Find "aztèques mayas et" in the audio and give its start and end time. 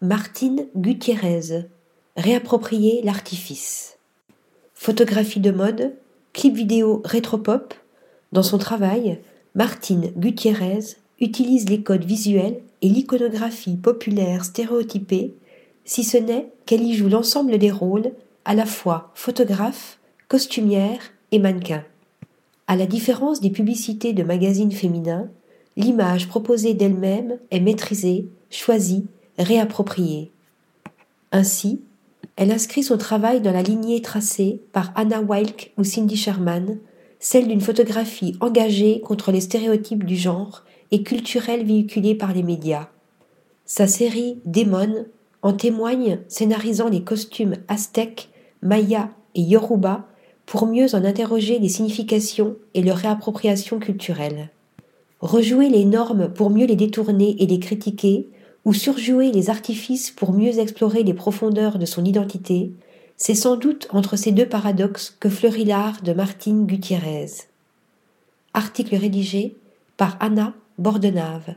47.68-49.42